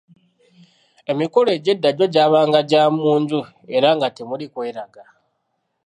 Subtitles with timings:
[1.11, 3.39] Emikolo egy’edda gyo gyabanga gya munju
[3.75, 5.03] era nga temuli kweraga.